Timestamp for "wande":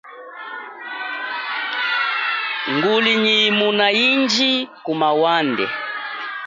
5.21-5.65